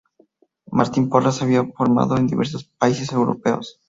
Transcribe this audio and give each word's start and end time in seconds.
Martín 0.71 1.09
Porras, 1.09 1.35
se 1.35 1.43
había 1.43 1.63
formado 1.63 2.17
en 2.17 2.25
diversos 2.25 2.63
países 2.79 3.11
europeos. 3.11 3.77